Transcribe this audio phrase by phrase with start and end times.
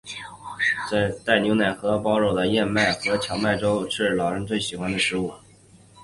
[1.23, 5.31] 带牛奶和狍肉的燕麦和荞麦粥是老年人喜欢的食物。